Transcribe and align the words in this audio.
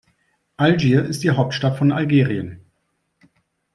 Algier 0.57 1.05
ist 1.05 1.21
die 1.23 1.29
Hauptstadt 1.29 1.77
von 1.77 1.91
Algerien. 1.91 2.61